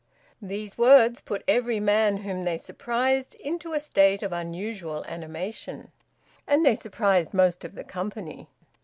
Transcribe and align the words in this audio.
These 0.41 0.79
words 0.79 1.21
put 1.21 1.43
every 1.47 1.79
man 1.79 2.17
whom 2.23 2.41
they 2.43 2.57
surprised 2.57 3.35
into 3.35 3.73
a 3.73 3.79
state 3.79 4.23
of 4.23 4.33
unusual 4.33 5.05
animation; 5.07 5.91
and 6.47 6.65
they 6.65 6.73
surprised 6.73 7.35
most 7.35 7.63
of 7.63 7.75
the 7.75 7.83
company. 7.83 8.49